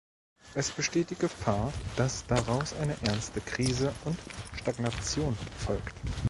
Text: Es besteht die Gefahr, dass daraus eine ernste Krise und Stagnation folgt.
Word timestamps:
Es 0.55 0.71
besteht 0.71 1.11
die 1.11 1.15
Gefahr, 1.15 1.71
dass 1.95 2.25
daraus 2.25 2.73
eine 2.73 2.95
ernste 3.05 3.39
Krise 3.39 3.93
und 4.03 4.17
Stagnation 4.57 5.37
folgt. 5.59 5.93